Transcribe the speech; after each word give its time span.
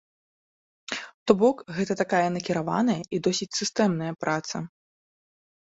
То 1.25 1.31
бок, 1.43 1.57
гэта 1.77 1.93
такая 2.01 2.23
накіраваная 2.39 2.99
і 3.19 3.21
досыць 3.29 3.53
сістэмная 3.61 4.13
праца. 4.25 4.57